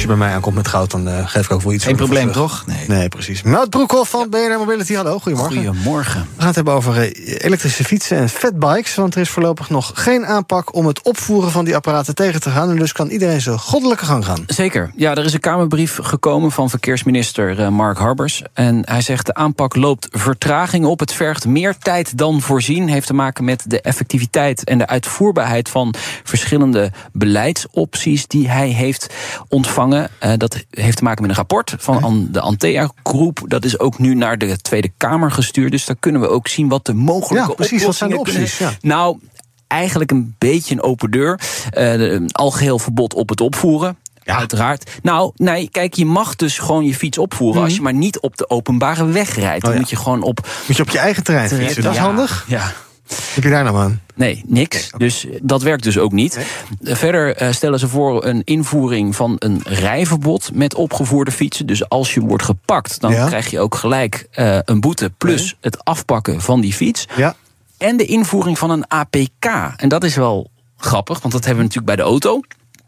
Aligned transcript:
Als 0.00 0.08
je 0.08 0.16
bij 0.16 0.26
mij 0.26 0.34
aankomt 0.34 0.54
met 0.54 0.68
goud, 0.68 0.90
dan 0.90 1.08
uh, 1.08 1.28
geef 1.28 1.44
ik 1.44 1.52
ook 1.52 1.62
wel 1.62 1.72
iets 1.72 1.84
Geen 1.84 1.96
probleem, 1.96 2.32
toch? 2.32 2.66
Nee. 2.66 2.84
Nee, 2.88 3.08
precies. 3.08 3.42
Nout 3.42 3.70
Broekhoff 3.70 4.10
van 4.10 4.30
BNR 4.30 4.58
Mobility. 4.58 4.94
Hallo, 4.94 5.18
goedemorgen. 5.18 5.64
Goedemorgen. 5.64 6.20
We 6.20 6.36
gaan 6.36 6.46
het 6.46 6.54
hebben 6.54 6.74
over 6.74 6.96
eh, 6.96 7.44
elektrische 7.44 7.84
fietsen 7.84 8.16
en 8.16 8.28
fatbikes. 8.28 8.94
Want 8.94 9.14
er 9.14 9.20
is 9.20 9.28
voorlopig 9.28 9.70
nog 9.70 9.90
geen 9.94 10.26
aanpak 10.26 10.74
om 10.74 10.86
het 10.86 11.02
opvoeren 11.02 11.50
van 11.50 11.64
die 11.64 11.74
apparaten 11.74 12.14
tegen 12.14 12.40
te 12.40 12.50
gaan. 12.50 12.70
En 12.70 12.76
dus 12.76 12.92
kan 12.92 13.08
iedereen 13.08 13.40
zijn 13.40 13.58
goddelijke 13.58 14.04
gang 14.04 14.24
gaan. 14.24 14.44
Zeker. 14.46 14.90
Ja, 14.96 15.14
er 15.14 15.24
is 15.24 15.32
een 15.32 15.40
Kamerbrief 15.40 15.98
gekomen 16.02 16.52
van 16.52 16.70
verkeersminister 16.70 17.60
eh, 17.60 17.68
Mark 17.68 17.98
Harbers. 17.98 18.42
En 18.52 18.82
hij 18.84 19.00
zegt 19.00 19.26
de 19.26 19.34
aanpak 19.34 19.76
loopt 19.76 20.08
vertraging 20.10 20.84
op. 20.84 21.00
Het 21.00 21.12
vergt 21.12 21.46
meer 21.46 21.78
tijd 21.78 22.18
dan 22.18 22.40
voorzien. 22.40 22.88
Heeft 22.88 23.06
te 23.06 23.14
maken 23.14 23.44
met 23.44 23.64
de 23.66 23.80
effectiviteit 23.80 24.64
en 24.64 24.78
de 24.78 24.86
uitvoerbaarheid 24.86 25.68
van 25.68 25.94
verschillende 26.24 26.92
beleidsopties 27.12 28.26
die 28.26 28.48
hij 28.48 28.68
heeft 28.68 29.14
ontvangen. 29.48 29.88
Uh, 29.92 30.32
dat 30.36 30.64
heeft 30.70 30.96
te 30.96 31.02
maken 31.04 31.20
met 31.22 31.30
een 31.30 31.36
rapport 31.36 31.74
van 31.78 32.02
an 32.02 32.28
de 32.30 32.40
Antea 32.40 32.90
Groep. 33.02 33.42
Dat 33.46 33.64
is 33.64 33.78
ook 33.78 33.98
nu 33.98 34.14
naar 34.14 34.38
de 34.38 34.56
Tweede 34.56 34.90
Kamer 34.96 35.30
gestuurd. 35.30 35.70
Dus 35.70 35.84
daar 35.84 35.96
kunnen 36.00 36.20
we 36.20 36.28
ook 36.28 36.48
zien 36.48 36.68
wat 36.68 36.84
de 36.86 36.94
mogelijke 36.94 37.48
Ja, 37.48 37.54
precies. 37.54 37.84
Wat 37.84 37.94
zijn 37.94 38.10
de 38.10 38.18
opties? 38.18 38.58
Ja. 38.58 38.70
Nou, 38.80 39.18
eigenlijk 39.66 40.10
een 40.10 40.34
beetje 40.38 40.74
een 40.74 40.82
open 40.82 41.10
deur. 41.10 41.40
Eh, 41.70 41.92
de- 41.92 42.24
algeheel 42.32 42.78
verbod 42.78 43.14
op 43.14 43.28
het 43.28 43.40
opvoeren. 43.40 43.96
Uiteraard. 44.24 44.90
Nou, 45.02 45.32
nee, 45.36 45.68
kijk, 45.70 45.94
je 45.94 46.06
mag 46.06 46.36
dus 46.36 46.58
gewoon 46.58 46.84
je 46.84 46.94
fiets 46.94 47.18
opvoeren 47.18 47.62
als 47.62 47.74
je 47.74 47.82
maar 47.82 47.94
niet 47.94 48.20
op 48.20 48.36
de 48.36 48.50
openbare 48.50 49.06
weg 49.06 49.34
rijdt. 49.34 49.44
Dan 49.44 49.58
Mhm. 49.60 49.68
Oh 49.68 49.72
ja. 49.74 49.80
moet 49.80 49.90
je 49.90 49.96
gewoon 49.96 50.22
op. 50.22 50.48
Moet 50.66 50.76
je 50.76 50.82
op 50.82 50.90
je 50.90 50.98
eigen 50.98 51.22
terrein 51.24 51.48
fietsen. 51.48 51.82
Dat 51.82 51.92
is 51.92 51.98
Ja, 51.98 52.04
handig. 52.04 52.44
Ja. 52.48 52.72
Heb 53.34 53.44
je 53.44 53.50
daar 53.50 53.64
nou 53.64 53.76
aan? 53.76 54.00
Nee, 54.14 54.42
niks. 54.46 54.90
Dus 54.96 55.26
dat 55.42 55.62
werkt 55.62 55.82
dus 55.82 55.98
ook 55.98 56.12
niet. 56.12 56.38
Eh, 56.84 56.94
Verder 56.94 57.36
eh, 57.36 57.52
stellen 57.52 57.78
ze 57.78 57.88
voor 57.88 58.24
een 58.24 58.42
invoering 58.44 59.16
van 59.16 59.36
een 59.38 59.60
rijverbod 59.64 60.50
met 60.54 60.74
opgevoerde 60.74 61.30
fietsen. 61.30 61.66
Dus 61.66 61.88
als 61.88 62.14
je 62.14 62.20
wordt 62.20 62.42
gepakt, 62.44 63.00
dan 63.00 63.12
Ja. 63.12 63.26
krijg 63.26 63.50
je 63.50 63.60
ook 63.60 63.74
gelijk 63.74 64.26
eh, 64.30 64.58
een 64.64 64.80
boete 64.80 65.10
plus 65.18 65.56
het 65.60 65.84
afpakken 65.84 66.40
van 66.40 66.60
die 66.60 66.72
fiets. 66.72 67.06
Ja. 67.16 67.34
En 67.78 67.96
de 67.96 68.04
invoering 68.04 68.58
van 68.58 68.70
een 68.70 68.84
APK. 68.88 69.44
En 69.76 69.88
dat 69.88 70.04
is 70.04 70.16
wel 70.16 70.50
grappig, 70.76 71.20
want 71.20 71.32
dat 71.32 71.44
hebben 71.44 71.62
we 71.64 71.68
natuurlijk 71.68 71.96
bij 71.96 72.04
de 72.04 72.10
auto. 72.10 72.40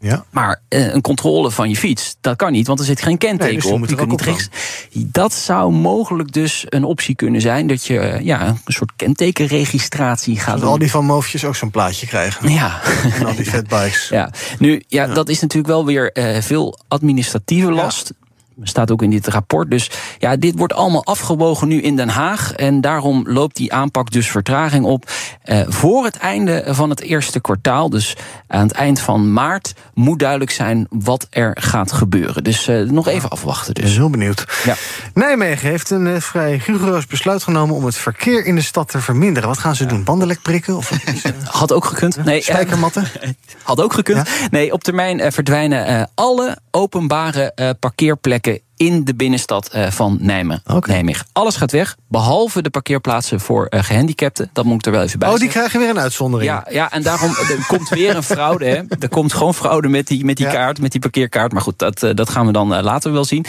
Ja. 0.03 0.25
Maar 0.29 0.61
eh, 0.67 0.93
een 0.93 1.01
controle 1.01 1.51
van 1.51 1.69
je 1.69 1.75
fiets, 1.75 2.15
dat 2.21 2.35
kan 2.35 2.51
niet, 2.51 2.67
want 2.67 2.79
er 2.79 2.85
zit 2.85 3.01
geen 3.01 3.17
kenteken 3.17 3.45
Nee, 3.45 3.55
dus 3.55 3.63
die 3.63 3.73
op. 3.73 3.89
Je 3.89 3.95
kunt 3.95 4.09
niet 4.09 4.21
rechts. 4.21 4.49
Dat 4.93 5.33
zou 5.33 5.71
mogelijk 5.73 6.31
dus 6.31 6.65
een 6.69 6.83
optie 6.83 7.15
kunnen 7.15 7.41
zijn, 7.41 7.67
dat 7.67 7.85
je 7.85 7.99
eh, 7.99 8.25
ja, 8.25 8.47
een 8.47 8.59
soort 8.65 8.91
kentekenregistratie 8.95 10.39
gaat 10.39 10.59
doen. 10.59 10.69
al 10.69 10.77
die 10.77 10.91
van 10.91 11.05
moofjes 11.05 11.45
ook 11.45 11.55
zo'n 11.55 11.71
plaatje 11.71 12.07
krijgen. 12.07 12.51
Ja. 12.51 12.81
En 13.13 13.25
al 13.25 13.35
die 13.35 13.45
fatbikes. 13.51 14.09
Ja, 14.09 14.31
nu, 14.59 14.83
ja, 14.87 15.07
dat 15.07 15.29
is 15.29 15.39
natuurlijk 15.39 15.73
wel 15.73 15.85
weer 15.85 16.11
eh, 16.11 16.41
veel 16.41 16.79
administratieve 16.87 17.71
last. 17.71 18.13
Staat 18.61 18.91
ook 18.91 19.01
in 19.01 19.09
dit 19.09 19.27
rapport. 19.27 19.71
Dus 19.71 19.91
ja, 20.19 20.35
dit 20.35 20.57
wordt 20.57 20.73
allemaal 20.73 21.05
afgewogen 21.05 21.67
nu 21.67 21.81
in 21.81 21.95
Den 21.95 22.09
Haag. 22.09 22.53
En 22.53 22.81
daarom 22.81 23.29
loopt 23.29 23.55
die 23.55 23.73
aanpak 23.73 24.11
dus 24.11 24.27
vertraging 24.31 24.85
op. 24.85 25.11
Eh, 25.41 25.61
voor 25.67 26.03
het 26.03 26.17
einde 26.17 26.63
van 26.67 26.89
het 26.89 27.01
eerste 27.01 27.39
kwartaal, 27.39 27.89
dus 27.89 28.15
aan 28.47 28.67
het 28.67 28.71
eind 28.71 28.99
van 28.99 29.33
maart, 29.33 29.73
moet 29.93 30.19
duidelijk 30.19 30.51
zijn 30.51 30.87
wat 30.89 31.27
er 31.29 31.57
gaat 31.59 31.91
gebeuren. 31.91 32.43
Dus 32.43 32.67
eh, 32.67 32.79
nog 32.79 33.07
even 33.07 33.29
afwachten. 33.29 33.69
Ik 33.69 33.73
ben 33.73 33.83
Dus. 33.83 33.95
heel 33.95 34.09
benieuwd. 34.09 34.45
Ja. 34.63 34.75
Nijmegen 35.13 35.69
heeft 35.69 35.89
een 35.89 36.07
eh, 36.07 36.21
vrij 36.21 36.61
rigoureus 36.65 37.07
besluit 37.07 37.43
genomen 37.43 37.75
om 37.75 37.85
het 37.85 37.95
verkeer 37.95 38.45
in 38.45 38.55
de 38.55 38.61
stad 38.61 38.89
te 38.89 38.99
verminderen. 38.99 39.49
Wat 39.49 39.57
gaan 39.57 39.75
ze 39.75 39.85
doen? 39.85 40.03
Bandenlek 40.03 40.41
prikken? 40.41 40.77
Of 40.77 40.91
Had 41.51 41.71
ook 41.71 41.85
gekund. 41.85 42.23
Nee, 42.23 42.41
spijkermatten? 42.41 43.07
Had 43.63 43.81
ook 43.81 43.93
gekund. 43.93 44.29
Nee, 44.51 44.73
op 44.73 44.83
termijn 44.83 45.19
eh, 45.19 45.31
verdwijnen 45.31 45.85
eh, 45.85 46.03
alle 46.15 46.57
openbare 46.75 47.51
eh, 47.55 47.69
parkeerplekken 47.79 48.59
in 48.77 49.03
de 49.03 49.15
binnenstad 49.15 49.67
eh, 49.67 49.91
van 49.91 50.17
Nijmegen. 50.21 50.63
Nijmegen. 50.87 51.25
Alles 51.31 51.55
gaat 51.55 51.71
weg, 51.71 51.95
behalve 52.07 52.61
de 52.61 52.69
parkeerplaatsen 52.69 53.39
voor 53.39 53.65
eh, 53.65 53.83
gehandicapten. 53.83 54.49
Dat 54.53 54.65
moet 54.65 54.75
ik 54.75 54.85
er 54.85 54.91
wel 54.91 55.01
even 55.01 55.19
bij 55.19 55.27
Oh, 55.27 55.33
die 55.35 55.43
zeggen. 55.43 55.61
krijgen 55.61 55.79
weer 55.87 55.97
een 55.97 56.03
uitzondering. 56.03 56.51
Ja, 56.51 56.67
ja, 56.69 56.91
en 56.91 57.03
daarom 57.03 57.29
er 57.29 57.65
komt 57.67 57.89
weer 57.89 58.15
een 58.15 58.23
fraude. 58.23 58.65
Hè. 58.65 58.81
Er 58.99 59.09
komt 59.09 59.33
gewoon 59.33 59.53
fraude 59.53 59.87
met 59.87 60.07
die, 60.07 60.25
met 60.25 60.37
die 60.37 60.45
Ja. 60.45 60.51
kaart, 60.51 60.81
met 60.81 60.91
die 60.91 61.01
parkeerkaart. 61.01 61.51
Maar 61.51 61.61
goed, 61.61 61.79
dat, 61.79 61.99
dat 62.13 62.29
gaan 62.29 62.45
we 62.45 62.51
dan 62.51 62.81
later 62.81 63.11
wel 63.11 63.25
zien. 63.25 63.45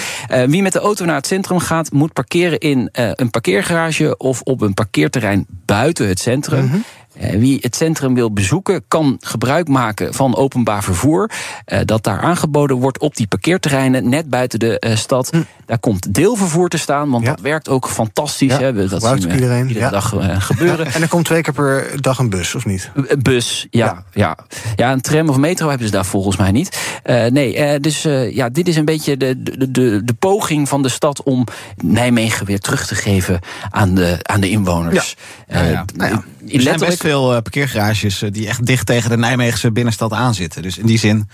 Wie 0.47 0.63
met 0.63 0.73
de 0.73 0.79
auto 0.79 1.05
naar 1.05 1.17
het 1.17 1.27
centrum 1.27 1.59
gaat, 1.59 1.93
moet 1.93 2.13
parkeren 2.13 2.59
in 2.59 2.89
een 2.93 3.31
parkeergarage 3.31 4.17
of 4.17 4.41
op 4.41 4.61
een 4.61 4.75
parkeerterrein 4.75 5.47
buiten 5.49 6.09
het 6.09 6.19
centrum. 6.21 6.65
Mhm. 6.65 6.77
Wie 7.21 7.59
het 7.61 7.77
centrum 7.77 8.15
wil 8.15 8.33
bezoeken, 8.33 8.85
kan 8.89 9.17
gebruik 9.21 9.69
maken 9.69 10.15
van 10.15 10.37
openbaar 10.37 10.83
vervoer. 10.83 11.31
eh, 11.65 11.79
dat 11.85 12.03
daar 12.05 12.21
aangeboden 12.21 12.77
wordt 12.77 12.99
op 12.99 13.17
die 13.17 13.27
parkeerterreinen, 13.27 14.09
net 14.09 14.29
buiten 14.31 14.59
de 14.59 14.79
eh, 14.79 14.97
stad. 14.97 15.31
Daar 15.67 15.79
komt 15.79 16.15
deelvervoer 16.15 16.69
te 16.69 16.79
staan, 16.79 17.11
want 17.11 17.23
Hm. 17.23 17.29
Ja. 17.29 17.35
dat 17.35 17.45
werkt 17.45 17.69
ook 17.69 17.89
fantastisch. 17.89 18.53
Ja, 18.53 18.59
hè. 18.59 18.73
We- 18.73 18.89
Dat 18.89 19.03
zien 19.03 19.21
we 19.29 19.35
iedereen, 19.35 19.67
iedere 19.67 19.85
ja. 19.85 19.91
dag 19.91 20.15
eh, 20.17 20.41
gebeuren. 20.41 20.87
En 20.95 21.03
er 21.03 21.09
komt 21.09 21.25
twee 21.25 21.41
keer 21.43 21.53
per 21.53 22.01
dag 22.01 22.19
een 22.19 22.31
bus, 22.31 22.55
of 22.55 22.65
niet? 22.67 22.91
Eh, 23.09 23.17
Bus, 23.19 23.67
ja, 23.71 24.05
ja. 24.13 24.37
Ja, 24.77 24.93
een 24.93 25.01
tram 25.01 25.29
of 25.29 25.37
metro 25.37 25.69
hebben 25.69 25.87
ze 25.87 25.93
daar 25.93 26.05
volgens 26.07 26.37
mij 26.37 26.51
niet. 26.51 26.79
Eh, 27.03 27.27
nee, 27.27 27.57
eh, 27.57 27.81
dus 27.81 28.05
eh, 28.05 28.35
ja, 28.35 28.49
dit 28.49 28.69
is 28.69 28.77
een 28.77 28.85
beetje 28.85 29.17
de, 29.17 29.43
de, 29.43 29.71
de, 29.71 30.05
de 30.05 30.15
poging 30.15 30.69
van 30.69 30.83
de 30.83 30.89
stad 30.89 31.23
om 31.23 31.45
Nijmegen 31.77 32.47
weer 32.47 32.61
terug 32.61 32.87
te 32.87 32.95
geven 32.95 33.41
aan 33.71 33.95
de, 33.95 34.19
aan 34.23 34.41
de 34.41 34.51
inwoners. 34.51 35.17
Ja, 35.49 35.63
ja. 35.63 35.71
Eh, 35.71 35.81
Nou 35.95 36.11
ja. 36.11 36.17
in 36.17 36.57
Er 36.57 36.63
zijn 36.63 36.63
letterlijk, 36.63 36.81
best 36.91 37.03
veel 37.05 37.35
eh, 37.35 37.43
parkeergarages 37.43 38.23
eh, 38.23 38.31
die 38.33 38.47
echt 38.49 38.67
dicht 38.67 38.87
tegen 38.87 39.11
de 39.11 39.17
Nijmeegse 39.17 39.73
binnenstad 39.73 40.13
aanzitten. 40.13 40.63
Dus 40.63 40.79
in 40.79 40.87
die 40.87 40.99
zin 40.99 41.29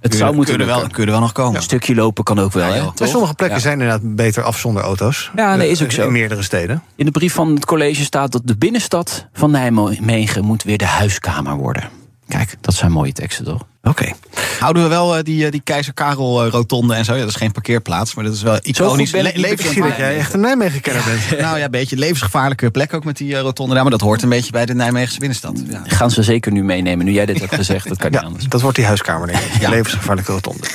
het 0.00 0.10
kun 0.10 0.18
zou 0.20 0.34
moeten 0.34 0.56
kun 0.56 0.62
er 0.66 0.70
wel, 0.70 0.80
kun 0.80 1.00
je 1.00 1.04
er 1.06 1.10
wel 1.12 1.20
nog 1.20 1.32
komen. 1.32 1.56
Een 1.56 1.62
stukje 1.62 1.94
lopen 1.94 2.24
kan 2.24 2.38
ook 2.38 2.52
wel, 2.52 2.74
Ja, 2.74 2.92
hè? 2.94 3.06
sommige 3.06 3.34
plekken 3.34 3.56
Ja. 3.58 3.62
zijn 3.62 3.80
inderdaad 3.80 4.14
beter 4.16 4.42
af 4.42 4.58
zonder 4.58 4.82
auto's. 4.82 5.30
Ja, 5.36 5.56
nee, 5.56 5.70
is 5.70 5.78
Eh, 5.78 5.84
ook 5.84 5.92
zo. 5.92 6.06
In 6.06 6.12
meerdere 6.12 6.42
steden. 6.42 6.82
In 6.96 7.04
de 7.04 7.10
brief 7.10 7.32
van 7.34 7.54
het 7.54 7.64
college 7.64 8.02
staat 8.02 8.32
dat 8.32 8.42
de 8.44 8.56
binnenstad 8.56 9.26
van 9.32 9.50
Nijmegen 9.50 10.44
moet 10.44 10.62
weer 10.62 10.78
de 10.78 10.86
huiskamer 10.86 11.56
worden. 11.56 11.88
Kijk, 12.28 12.56
dat 12.60 12.74
zijn 12.74 12.92
mooie 12.92 13.12
teksten, 13.12 13.44
toch? 13.44 13.62
Oké. 13.84 14.12
Houden 14.58 14.82
we 14.82 14.88
wel 14.88 15.16
eh, 15.16 15.22
die, 15.22 15.44
eh, 15.44 15.50
die 15.50 15.60
Keizer 15.64 15.94
Karel 15.94 16.44
eh, 16.44 16.50
rotonde 16.50 16.94
en 16.94 17.04
zo. 17.04 17.12
Ja, 17.14 17.20
dat 17.20 17.28
is 17.28 17.34
geen 17.34 17.52
parkeerplaats, 17.52 18.14
maar 18.14 18.24
dat 18.24 18.34
is 18.34 18.42
wel 18.42 18.58
iconisch. 18.62 19.10
Le- 19.12 19.32
levensgevaarlijk. 19.34 19.96
jij 19.98 20.16
echt 20.18 20.32
een 20.34 20.40
Nijmegen-kenner 20.40 21.02
bent. 21.04 21.40
Nou 21.40 21.58
ja, 21.58 21.64
een 21.64 21.70
beetje 21.70 21.96
levensgevaarlijke 21.96 22.70
plek 22.70 22.94
ook 22.94 23.04
met 23.04 23.16
die 23.16 23.38
rotonde 23.38 23.74
daar. 23.74 23.82
Maar 23.82 23.90
dat 23.92 24.00
hoort 24.00 24.22
een 24.22 24.28
beetje 24.28 24.52
bij 24.52 24.66
de 24.66 24.74
Nijmeegse 24.74 25.18
binnenstad. 25.18 25.62
Ja. 25.68 25.82
Gaan 25.86 26.10
ze 26.10 26.22
zeker 26.22 26.52
nu 26.52 26.64
meenemen. 26.64 27.04
Nu 27.06 27.12
jij 27.12 27.26
dit 27.26 27.40
hebt 27.40 27.54
gezegd, 27.54 27.88
dat 27.88 27.98
kan 27.98 28.10
niet 28.10 28.20
anders. 28.20 28.44
dat 28.44 28.60
wordt 28.60 28.76
die 28.76 28.86
huiskamer, 28.86 29.26
denk 29.26 29.38
ik. 29.38 29.60
Ja. 29.60 29.68
Levensgevaarlijke 29.68 30.32
rotonde. 30.32 30.66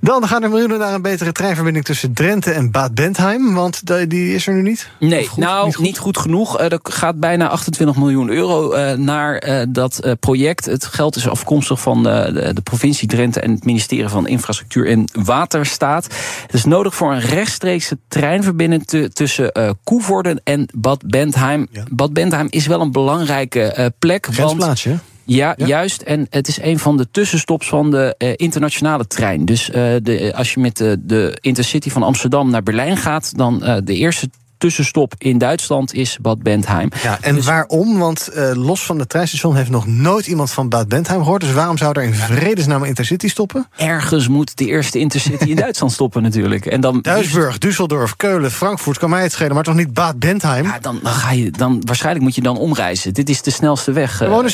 Dan 0.00 0.26
gaan 0.28 0.42
er 0.42 0.48
miljoenen 0.48 0.78
naar 0.78 0.94
een 0.94 1.02
betere 1.02 1.32
treinverbinding 1.32 1.84
tussen 1.84 2.12
Drenthe 2.12 2.50
en 2.50 2.70
Bad 2.70 2.94
Bentheim. 2.94 3.54
Want 3.54 3.82
die- 4.10 4.34
is 4.34 4.46
er 4.46 4.54
nu 4.54 4.62
niet. 4.62 4.90
Nee, 4.98 5.26
goed? 5.26 5.38
nou, 5.38 5.66
Niet 5.66 5.78
niet 5.78 5.98
goed? 5.98 6.18
genoeg. 6.18 6.58
Eh, 6.58 6.72
er 6.72 6.78
gaat 6.82 7.20
bijna 7.20 7.48
28 7.48 7.96
miljoen 7.96 8.28
euro 8.30 8.72
eh, 8.72 8.96
naar 8.98 9.36
eh, 9.36 9.66
dat 9.68 10.16
project. 10.20 10.64
Het 10.64 10.84
geld 10.84 11.16
is 11.16 11.28
afkomstig 11.28 11.80
van 11.80 12.02
de, 12.02 12.50
de 12.54 12.60
provincie 12.62 13.08
Drenthe 13.08 13.40
en 13.40 13.50
het 13.50 13.64
ministerie 13.64 14.08
van 14.08 14.26
Infrastructuur 14.26 14.88
en 14.88 15.04
Waterstaat. 15.12 16.04
Het 16.42 16.54
is 16.54 16.64
nodig 16.64 16.94
voor 16.94 17.12
een 17.12 17.20
rechtstreekse 17.20 17.98
treinverbinding 18.08 18.86
te- 18.86 19.10
tussen 19.12 19.52
Koevoorden 19.84 20.40
en 20.44 20.68
Bad 20.76 21.02
Bentheim. 21.06 21.66
Ja. 21.70 21.84
Bad 21.90 22.12
Bentheim 22.12 22.46
is 22.50 22.66
wel 22.66 22.80
een 22.80 22.92
belangrijke 22.92 23.92
plek. 23.98 24.24
Want 24.26 24.36
Grensplaatsje. 24.38 24.88
hè? 24.88 24.96
Ja, 25.34 25.54
Ja. 25.56 25.66
juist. 25.66 26.02
En 26.02 26.26
het 26.30 26.48
is 26.48 26.60
een 26.62 26.78
van 26.78 26.96
de 26.96 27.10
tussenstops 27.10 27.68
van 27.68 27.90
de 27.90 28.14
eh, 28.18 28.32
internationale 28.36 29.06
trein. 29.06 29.44
Dus 29.44 29.70
eh, 29.70 29.94
de, 30.02 30.32
als 30.36 30.54
je 30.54 30.60
met 30.60 30.76
de, 30.76 30.96
de 31.00 31.38
Intercity 31.40 31.90
van 31.90 32.02
Amsterdam 32.02 32.50
naar 32.50 32.62
Berlijn 32.62 32.96
gaat, 32.96 33.36
dan 33.36 33.64
eh, 33.64 33.76
de 33.84 33.94
eerste 33.94 34.30
tussenstop 34.60 35.14
in 35.18 35.38
Duitsland 35.38 35.94
is 35.94 36.18
Bad 36.22 36.42
Bentheim. 36.42 36.88
Ja, 37.02 37.18
en 37.20 37.34
Dus- 37.34 37.44
waarom? 37.44 37.98
Want 37.98 38.28
eh, 38.28 38.50
los 38.54 38.84
van 38.84 38.98
de 38.98 39.06
treinstation 39.06 39.56
heeft 39.56 39.70
nog 39.70 39.86
nooit 39.86 40.26
iemand 40.26 40.50
van 40.50 40.68
Bad 40.68 40.88
Bentheim 40.88 41.22
gehoord. 41.22 41.40
Dus 41.40 41.52
waarom 41.52 41.78
zou 41.78 41.92
er 41.92 42.02
in 42.02 42.14
vredesnaam 42.14 42.84
Intercity 42.84 43.28
stoppen? 43.28 43.66
Ergens 43.76 44.28
moet 44.28 44.56
de 44.56 44.66
eerste 44.66 44.98
Intercity 44.98 45.44
in 45.44 45.56
Duitsland 45.64 45.92
stoppen 45.92 46.22
natuurlijk. 46.22 46.66
En 46.66 46.80
dan, 46.80 47.00
Duisburg, 47.00 47.56
Düsseldorf, 47.66 48.16
Keulen, 48.16 48.50
Frankfurt, 48.50 48.98
kan 48.98 49.10
mij 49.10 49.22
het 49.22 49.32
schelen, 49.32 49.54
maar 49.54 49.64
toch 49.64 49.74
niet 49.74 49.94
Bad 49.94 50.18
Bentheim? 50.18 50.64
Ja, 50.64 50.78
dan, 50.78 51.00
dan 51.02 51.12
ga 51.12 51.30
je, 51.32 51.50
dan, 51.50 51.82
waarschijnlijk 51.84 52.24
moet 52.24 52.34
je 52.34 52.42
dan 52.42 52.56
omreizen. 52.56 53.14
Dit 53.14 53.28
is 53.28 53.42
de 53.42 53.50
snelste 53.50 53.92
weg. 53.92 54.20
Er 54.20 54.26
eh. 54.26 54.32
wonen 54.32 54.50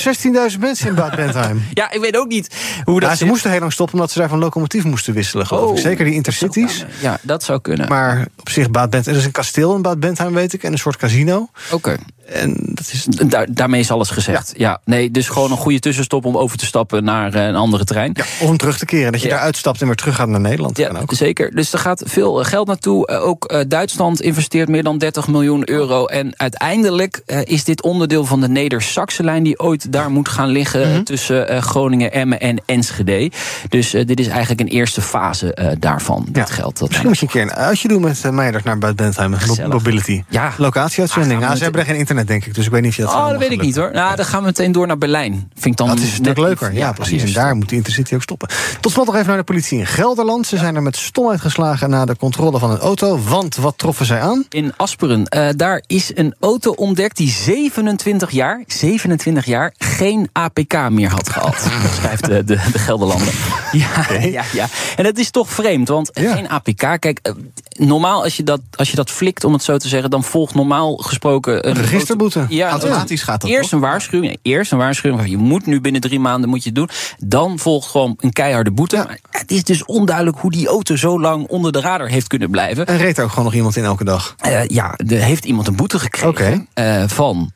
16.000 0.53 0.59
mensen 0.61 0.89
in 0.89 0.95
Bad 0.95 1.17
Bentheim. 1.17 1.63
ja, 1.73 1.91
ik 1.93 2.01
weet 2.01 2.17
ook 2.17 2.29
niet 2.29 2.55
hoe 2.85 3.01
dat 3.01 3.09
Ja, 3.09 3.15
ze 3.15 3.17
zit. 3.17 3.29
moesten 3.29 3.51
heel 3.51 3.61
lang 3.61 3.73
stoppen 3.73 3.95
omdat 3.95 4.11
ze 4.11 4.19
daar 4.19 4.29
van 4.29 4.39
locomotief 4.39 4.85
moesten 4.85 5.15
wisselen, 5.15 5.47
geloof 5.47 5.71
ik. 5.71 5.77
Oh, 5.77 5.83
Zeker 5.83 6.05
die 6.05 6.15
dat 6.15 6.15
intercities. 6.15 6.85
Ja, 7.01 7.19
dat 7.23 7.43
zou 7.43 7.61
kunnen. 7.61 7.89
Maar 7.89 8.27
op 8.37 8.49
zich, 8.49 8.71
Bad 8.71 8.91
Bentheim, 8.91 9.15
er 9.15 9.21
is 9.21 9.27
een 9.27 9.33
kasteel 9.33 9.75
in 9.75 9.83
Bad 9.83 9.96
Bentheim, 9.99 10.35
weet 10.35 10.53
ik, 10.53 10.63
en 10.63 10.73
een 10.73 10.79
soort 10.79 10.97
casino. 10.97 11.49
Oké. 11.71 11.97
En 12.33 12.57
dat 12.59 12.91
is... 12.93 13.07
Daar, 13.27 13.47
daarmee 13.51 13.81
is 13.81 13.91
alles 13.91 14.11
gezegd. 14.11 14.53
Ja. 14.57 14.81
nee, 14.85 15.11
dus 15.11 15.29
gewoon 15.29 15.51
een 15.51 15.57
goede 15.57 15.79
tussenstop 15.79 16.25
om 16.25 16.37
over 16.37 16.59
te 16.59 16.67
stappen 16.67 17.05
naar 17.05 17.35
eh, 17.35 17.47
een 17.47 17.57
andere 17.57 17.85
trein. 17.85 18.11
Ja, 18.15 18.23
of 18.23 18.49
om 18.49 18.57
terug 18.57 18.79
te 18.79 18.85
keren. 18.85 19.13
Dat 19.13 19.21
je 19.21 19.29
Ja. 19.29 19.35
daar 19.35 19.43
uitstapt 19.45 19.81
en 19.81 19.87
weer 19.87 19.97
terug 19.97 20.15
gaat 20.15 20.29
naar 20.29 20.41
Nederland. 20.41 20.77
Ja, 20.77 20.91
ook. 21.01 21.13
zeker. 21.15 21.55
Dus 21.55 21.73
er 21.73 21.79
gaat 21.79 22.03
veel 22.07 22.41
eh, 22.41 22.47
geld 22.47 22.67
naartoe. 22.67 23.07
Eh, 23.07 23.25
Ook 23.27 23.65
Duitsland 23.69 24.21
investeert 24.21 24.69
meer 24.69 24.83
dan 24.83 24.99
30 24.99 25.27
miljoen 25.29 25.71
euro. 25.71 26.07
En 26.07 26.33
uiteindelijk 26.39 27.23
is 27.45 27.65
dit 27.65 27.83
onderdeel 27.83 28.25
van 28.25 28.41
de 28.41 28.49
Neder-Saxe-lijn... 28.49 29.43
die 29.43 29.59
ooit 29.61 29.93
daar 29.93 30.11
moet 30.11 30.29
gaan 30.29 30.49
liggen 30.49 30.93
eh, 30.95 30.99
tussen 30.99 31.63
Groningen, 31.63 32.13
Emmen 32.13 32.41
en 32.41 32.63
Enschede. 32.67 33.31
Dus 33.69 33.91
dit 33.91 34.21
is 34.21 34.27
eigenlijk 34.29 34.61
een 34.61 34.69
eerste 34.69 35.01
fase 35.01 35.77
daarvan. 35.79 36.27
Dat 36.29 36.51
geld. 36.51 36.79
Dat 36.79 36.89
Misschien 36.89 37.09
moet 37.09 37.19
je 37.19 37.27
een 37.27 37.33
keer 37.33 37.43
een 37.43 37.53
uitje 37.53 37.89
doen 37.89 38.01
met 38.01 38.23
uh, 38.27 38.33
Meijers 38.33 38.63
naar 38.63 38.79
Bad 38.79 38.97
Bentheim. 38.97 39.37
Mobility. 39.69 40.23
Ja. 40.29 40.53
Locatieuitzending. 40.57 41.45
Ah, 41.45 41.55
ze 41.57 41.63
hebben 41.63 41.81
er 41.81 41.87
geen 41.87 41.97
internet, 41.97 42.16
denk 42.25 42.45
ik. 42.45 42.55
Dus 42.55 42.65
ik 42.67 42.71
weet 42.71 42.83
niet 42.83 42.91
of 42.91 42.97
je 42.97 43.03
dat 43.03 43.13
Oh, 43.13 43.29
dat 43.29 43.39
weet 43.39 43.51
ik 43.51 43.61
niet 43.61 43.77
hoor. 43.77 43.91
Nou, 43.93 44.17
dan 44.17 44.25
gaan 44.25 44.41
we 44.41 44.47
meteen 44.47 44.73
door 44.73 44.87
naar 44.87 44.99
Berlijn. 44.99 45.51
Vind 45.55 45.65
ik 45.65 45.77
dan 45.77 45.89
Dat 45.89 45.99
is 45.99 46.05
een 46.05 46.25
stuk 46.25 46.39
leuker. 46.39 46.73
Ja, 46.73 46.93
precies. 46.93 47.23
En 47.23 47.33
daar 47.33 47.57
moet 47.57 47.69
de 47.69 47.77
Intercity 47.77 48.15
ook 48.15 48.23
stoppen. 48.23 48.49
Tot 48.81 48.93
slot 48.93 49.07
nog 49.07 49.15
even 49.15 49.27
naar 49.27 49.37
de 49.37 49.43
politie 49.43 49.79
in 49.79 49.87
Gelderland. 49.87 50.47
Ze 50.47 50.57
zijn 50.57 50.75
er 50.75 50.83
met 50.83 50.97
stomheid 50.97 51.41
geslagen 51.41 51.91
na 51.91 52.05
de 52.05 52.17
controle 52.17 52.59
van 52.59 52.71
een 52.71 52.79
auto. 52.79 53.21
Want 53.29 53.57
wat 53.57 53.79
troffen 53.79 54.07
zij 54.07 54.21
aan? 54.21 54.45
In 54.49 54.73
Asperen, 54.77 55.25
eh, 55.25 55.49
daar 55.57 55.83
is 55.87 56.11
een 56.15 56.35
auto 56.41 56.71
ontdekt 56.71 57.17
die 57.17 57.31
27 57.31 58.31
jaar, 58.31 58.63
27 58.67 59.45
jaar 59.45 59.75
geen 59.79 60.29
APK 60.33 60.89
meer 60.91 61.11
had 61.11 61.29
gehad. 61.29 61.69
Dat 61.83 61.93
schrijft 61.99 62.25
de, 62.25 62.45
de, 62.45 62.61
de 62.73 62.79
Gelderlander. 62.79 63.35
Ja, 63.73 64.19
ja, 64.21 64.45
ja. 64.53 64.67
En 64.97 65.05
dat 65.05 65.19
is 65.19 65.31
toch 65.31 65.51
vreemd, 65.51 65.89
want 65.89 66.11
geen 66.13 66.49
APK. 66.49 66.97
Kijk, 66.99 67.19
eh, 67.23 67.33
normaal 67.77 68.23
als 68.23 68.37
je, 68.37 68.43
dat, 68.43 68.61
als 68.75 68.91
je 68.91 68.97
dat 68.97 69.11
flikt, 69.11 69.45
om 69.45 69.53
het 69.53 69.63
zo 69.63 69.77
te 69.77 69.89
zeggen, 69.89 70.11
dan 70.11 70.25
volgt 70.25 70.55
normaal 70.55 70.97
gesproken 70.97 71.69
een 71.69 71.77
auto- 72.11 72.47
Ja, 72.49 72.71
Automatisch 72.71 73.23
gaat 73.23 73.41
dat, 73.41 73.51
Eerst 73.51 73.63
toch? 73.63 73.73
een 73.73 73.81
waarschuwing. 73.89 74.39
Eerst 74.43 74.73
een 74.73 74.79
waarschuwing. 74.79 75.29
Je 75.29 75.37
moet 75.37 75.67
nu 75.67 75.81
binnen 75.81 76.01
drie 76.01 76.21
maanden 76.21 76.51
moet 76.51 76.63
je 76.63 76.69
het 76.69 76.75
doen. 76.79 76.89
Dan 77.19 77.59
volgt 77.59 77.91
gewoon 77.91 78.15
een 78.21 78.33
keiharde 78.33 78.71
boete. 78.73 79.19
Het 79.31 79.51
is 79.51 79.65
dus 79.65 79.85
onduidelijk 79.85 80.39
hoe 80.39 80.51
die 80.51 80.67
auto 80.69 80.97
zo 80.97 81.21
lang 81.21 81.47
onder 81.47 81.73
de 81.73 81.81
radar 81.81 82.09
heeft 82.09 82.27
kunnen 82.27 82.51
blijven. 82.51 82.87
En 82.87 82.97
reed 82.97 83.19
er 83.19 83.25
ook 83.25 83.31
gewoon 83.31 83.45
nog 83.45 83.55
iemand 83.55 83.77
in 83.77 83.85
elke 83.85 84.05
dag. 84.05 84.35
Eh, 84.39 84.67
ja, 84.67 84.95
er 85.07 85.23
heeft 85.23 85.45
iemand 85.45 85.67
een 85.67 85.77
boete 85.77 85.99
gekregen 85.99 86.67
eh, 86.75 87.03
van 87.07 87.53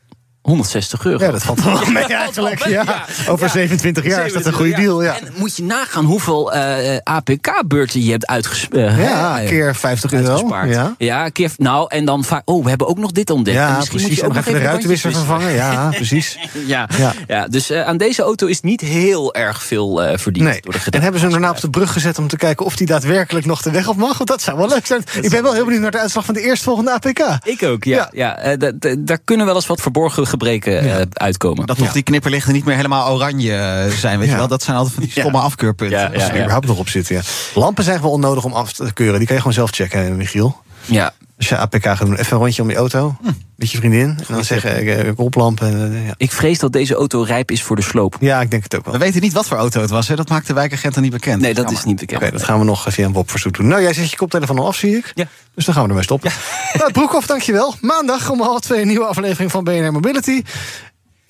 160 0.51 1.05
euro. 1.05 1.25
Ja, 1.25 1.31
dat 1.31 1.43
valt 1.43 1.63
wel 1.63 1.85
mee 1.93 2.03
eigenlijk. 2.25 2.65
Ja. 2.67 3.05
Over 3.27 3.49
27 3.49 4.05
jaar 4.05 4.25
is 4.25 4.33
dat 4.33 4.45
een 4.45 4.53
goede 4.53 4.73
deal. 4.75 5.03
Ja, 5.03 5.15
En 5.19 5.27
moet 5.35 5.55
je 5.57 5.63
nagaan 5.63 6.05
hoeveel 6.05 6.53
eh, 6.53 6.97
APK-beurten 7.03 8.03
je 8.03 8.11
hebt 8.11 8.27
uitgespeeld. 8.27 8.97
ja 8.97 9.39
keer 9.45 9.75
50 9.75 10.13
euro. 10.13 10.65
Ja. 10.65 10.95
ja, 10.97 11.29
keer. 11.29 11.51
Nou, 11.57 11.85
en 11.89 12.05
dan 12.05 12.23
vaak. 12.23 12.41
Oh, 12.45 12.63
we 12.63 12.69
hebben 12.69 12.87
ook 12.87 12.97
nog 12.97 13.11
dit 13.11 13.29
ontdekt. 13.29 13.57
En 13.57 13.63
Ja, 13.63 13.75
misschien 13.77 13.91
moet 13.91 14.01
precies. 14.01 14.15
je 14.17 14.21
En 14.23 14.27
ook 14.29 14.35
nog 14.35 14.45
even 14.45 14.59
de 14.59 14.65
ruitenwisser 14.65 15.11
vervangen. 15.11 15.51
Ja, 15.53 15.89
precies. 15.89 16.37
Ja, 16.65 16.87
Ja. 16.97 17.13
ja. 17.27 17.47
dus 17.47 17.69
eh, 17.69 17.81
aan 17.87 17.97
deze 17.97 18.21
auto 18.21 18.47
is 18.47 18.61
niet 18.61 18.81
heel 18.81 19.33
erg 19.33 19.63
veel 19.63 20.03
eh 20.03 20.17
verdiend. 20.17 20.45
Nee. 20.47 20.61
Door 20.61 20.73
de 20.73 20.79
En 20.91 21.01
hebben 21.01 21.19
ze 21.19 21.25
hem 21.25 21.33
daarna 21.35 21.49
op 21.49 21.61
de 21.61 21.69
brug 21.69 21.91
gezet 21.93 22.17
om 22.17 22.27
te 22.27 22.37
kijken 22.37 22.65
of 22.65 22.75
die 22.75 22.87
daadwerkelijk 22.87 23.45
nog 23.45 23.61
de 23.61 23.71
weg 23.71 23.87
op 23.87 23.95
mag? 23.97 24.17
Want 24.17 24.29
dat 24.29 24.41
zou 24.41 24.57
wel 24.57 24.67
leuk 24.67 24.85
zijn. 24.85 25.03
Ik 25.21 25.29
ben 25.29 25.43
wel 25.43 25.53
heel 25.53 25.63
benieuwd 25.63 25.81
naar 25.81 25.91
de 25.91 25.99
uitslag 25.99 26.25
van 26.25 26.33
de 26.33 26.41
eerstvolgende 26.41 26.91
APK. 26.91 27.19
Ik 27.43 27.63
ook, 27.63 27.83
ja. 27.83 28.09
ja. 28.13 28.37
eh, 28.37 28.57
da- 28.59 28.71
da- 28.75 28.95
daar 28.97 29.19
kunnen 29.25 29.45
wel 29.45 29.55
eens 29.55 29.67
wat 29.67 29.81
verborgen 29.81 30.27
gebreken 30.41 30.99
eh, 30.99 31.05
uitkomen. 31.13 31.65
Dat 31.65 31.77
toch 31.77 31.91
die 31.91 32.03
knipperlichten 32.03 32.53
niet 32.53 32.65
meer 32.65 32.75
helemaal 32.75 33.11
oranje 33.13 33.53
eh, 33.55 33.91
zijn, 33.91 34.17
weet 34.19 34.27
Ja. 34.27 34.33
je 34.33 34.39
wel? 34.39 34.47
Dat 34.47 34.63
zijn 34.63 34.77
altijd 34.77 34.95
van 34.95 35.03
die 35.03 35.11
stomme 35.11 35.37
afkeurpunten. 35.37 36.13
Als 36.13 36.23
ze 36.23 36.29
er 36.29 36.37
überhaupt 36.37 36.67
nog 36.67 36.77
op 36.77 36.89
zitten. 36.89 37.15
Ja. 37.15 37.21
Lampen 37.55 37.83
zijn 37.83 38.01
wel 38.01 38.11
onnodig 38.11 38.43
om 38.43 38.53
af 38.53 38.73
te 38.73 38.93
keuren. 38.93 39.17
Die 39.17 39.25
kan 39.27 39.35
je 39.35 39.41
gewoon 39.41 39.55
zelf 39.57 39.69
checken, 39.71 40.05
eh, 40.05 40.11
Michiel. 40.11 40.61
ja. 40.85 41.13
Als 41.41 41.49
je 41.49 41.57
APK 41.57 41.83
gaat 41.85 41.99
doen, 41.99 42.15
even 42.15 42.33
een 42.33 42.41
rondje 42.41 42.61
om 42.61 42.69
je 42.69 42.75
auto. 42.75 43.15
Met 43.55 43.71
je 43.71 43.77
vriendin. 43.77 44.09
En 44.09 44.33
dan 44.33 44.43
zeggen, 44.43 44.75
eh, 44.75 45.07
eh, 45.07 45.15
koplampen. 45.15 45.93
eh, 45.93 46.05
ja. 46.07 46.13
Ik 46.17 46.31
vrees 46.31 46.59
dat 46.59 46.71
deze 46.71 46.95
auto 46.95 47.21
rijp 47.21 47.51
is 47.51 47.63
voor 47.63 47.75
de 47.75 47.81
sloop. 47.81 48.15
ja, 48.19 48.41
ik 48.41 48.51
denk 48.51 48.63
het 48.63 48.75
ook 48.75 48.85
wel. 48.85 48.93
We 48.93 48.99
weten 48.99 49.21
niet 49.21 49.33
wat 49.33 49.47
voor 49.47 49.57
auto 49.57 49.81
het 49.81 49.89
was, 49.89 50.07
hè? 50.07 50.15
dat 50.15 50.29
maakt 50.29 50.47
de 50.47 50.53
wijkagenten 50.53 51.01
niet 51.01 51.11
bekend. 51.11 51.41
Nee, 51.41 51.53
dat 51.53 51.63
Jammer. 51.63 51.79
is 51.81 51.85
niet 51.85 51.99
bekend. 51.99 52.21
Oké, 52.21 52.31
dat 52.31 52.43
gaan 52.43 52.59
we 52.59 52.65
nog 52.65 52.85
via 52.89 53.05
een 53.05 53.11
Bob-verzoek 53.11 53.53
doen. 53.57 53.67
Nou, 53.67 53.81
jij 53.81 53.93
zet 53.93 54.09
je 54.11 54.17
koptelefoon 54.17 54.59
al 54.59 54.67
af, 54.67 54.75
zie 54.75 54.97
ik. 54.97 55.11
Ja. 55.15 55.25
Dus 55.55 55.65
dan 55.65 55.73
gaan 55.73 55.83
we 55.83 55.89
ermee 55.89 56.03
stoppen. 56.03 56.31
Nou, 56.79 56.91
Broekhoff, 56.91 57.27
dankjewel. 57.27 57.75
Maandag 57.81 58.29
om 58.29 58.41
half 58.41 58.59
twee 58.59 58.81
een 58.81 58.87
nieuwe 58.87 59.05
aflevering 59.05 59.51
van 59.51 59.63
BNR 59.63 59.91
Mobility. 59.91 60.43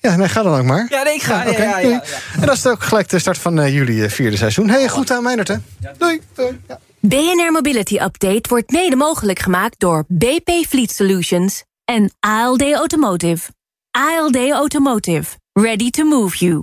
Ja, 0.00 0.16
nee, 0.16 0.28
ga 0.28 0.42
dan 0.42 0.58
ook 0.58 0.64
maar. 0.66 0.86
Ja, 0.90 1.02
nee, 1.02 1.14
ik 1.14 1.22
ga. 1.22 1.44
Ja. 1.50 1.80
En 2.40 2.46
dat 2.46 2.56
is 2.56 2.66
ook 2.66 2.82
gelijk 2.82 3.08
de 3.08 3.18
start 3.18 3.38
van 3.38 3.60
eh, 3.60 3.74
jullie 3.74 4.04
eh, 4.04 4.10
vierde 4.10 4.36
seizoen. 4.36 4.68
Hey, 4.68 4.88
goed 4.88 5.10
aan 5.10 5.22
Meijnerd, 5.22 5.48
hè? 5.48 5.56
Doei. 5.98 6.20
doei. 6.34 6.58
BNR 7.04 7.52
Mobility 7.52 7.98
Update 7.98 8.48
wordt 8.48 8.70
mede 8.70 8.96
mogelijk 8.96 9.38
gemaakt 9.38 9.80
door 9.80 10.04
BP 10.08 10.50
Fleet 10.68 10.90
Solutions 10.90 11.64
en 11.84 12.12
ALD 12.20 12.62
Automotive. 12.72 13.50
ALD 13.90 14.36
Automotive. 14.50 15.38
Ready 15.52 15.90
to 15.90 16.04
move 16.04 16.36
you. 16.44 16.62